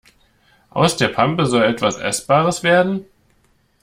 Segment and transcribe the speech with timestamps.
[0.71, 3.05] Aus der Pampe soll etwas Essbares werden?